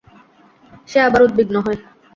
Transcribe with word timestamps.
সে 0.89 0.97
আবার 1.07 1.21
উদ্বিগ্ন 1.23 1.55
হয়। 1.65 1.79